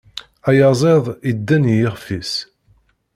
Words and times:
Ayaziḍ 0.49 1.05
idden 1.29 1.63
i 1.71 1.75
yixf-is. 1.79 2.31